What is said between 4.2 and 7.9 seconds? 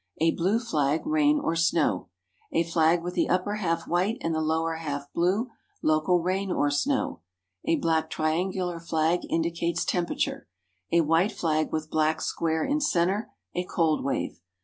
and the lower half blue, local rain or snow. A